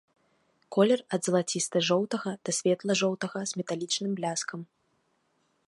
[0.75, 4.59] Колер ад залаціста-жоўтага да светла-жоўтага з металічным бляскам.